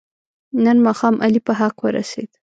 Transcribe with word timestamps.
نن 0.63 0.77
ماښام 0.85 1.15
علي 1.25 1.41
په 1.47 1.53
حق 1.59 1.75
ورسید. 1.85 2.31